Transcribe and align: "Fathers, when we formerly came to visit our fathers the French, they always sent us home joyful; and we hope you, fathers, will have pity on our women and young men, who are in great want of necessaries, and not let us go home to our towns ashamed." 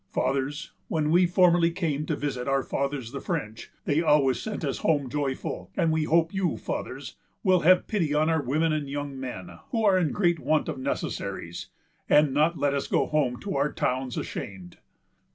"Fathers, 0.09 0.71
when 0.87 1.11
we 1.11 1.27
formerly 1.27 1.69
came 1.69 2.07
to 2.07 2.15
visit 2.15 2.47
our 2.47 2.63
fathers 2.63 3.11
the 3.11 3.21
French, 3.21 3.69
they 3.85 4.01
always 4.01 4.39
sent 4.41 4.65
us 4.65 4.79
home 4.79 5.07
joyful; 5.11 5.69
and 5.77 5.91
we 5.91 6.05
hope 6.05 6.33
you, 6.33 6.57
fathers, 6.57 7.17
will 7.43 7.59
have 7.59 7.85
pity 7.85 8.11
on 8.11 8.27
our 8.27 8.41
women 8.41 8.73
and 8.73 8.89
young 8.89 9.19
men, 9.19 9.59
who 9.69 9.85
are 9.85 9.99
in 9.99 10.11
great 10.11 10.39
want 10.39 10.67
of 10.67 10.79
necessaries, 10.79 11.67
and 12.09 12.33
not 12.33 12.57
let 12.57 12.73
us 12.73 12.87
go 12.87 13.05
home 13.05 13.39
to 13.41 13.55
our 13.55 13.71
towns 13.71 14.17
ashamed." 14.17 14.79